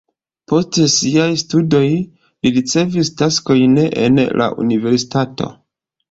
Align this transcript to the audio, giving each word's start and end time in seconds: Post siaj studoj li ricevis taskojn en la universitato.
Post 0.51 0.77
siaj 0.91 1.25
studoj 1.41 1.81
li 1.91 2.51
ricevis 2.55 3.11
taskojn 3.19 3.75
en 4.05 4.17
la 4.43 4.47
universitato. 4.65 5.51